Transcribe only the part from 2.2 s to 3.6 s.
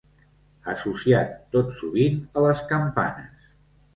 a les campanes.